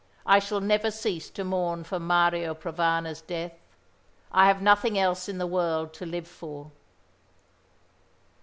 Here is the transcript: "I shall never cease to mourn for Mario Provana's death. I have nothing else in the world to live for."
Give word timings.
"I 0.25 0.39
shall 0.39 0.61
never 0.61 0.89
cease 0.89 1.29
to 1.29 1.43
mourn 1.43 1.83
for 1.83 1.99
Mario 1.99 2.55
Provana's 2.55 3.21
death. 3.21 3.51
I 4.31 4.47
have 4.47 4.59
nothing 4.59 4.97
else 4.97 5.29
in 5.29 5.37
the 5.37 5.45
world 5.45 5.93
to 5.93 6.07
live 6.07 6.27
for." 6.27 6.71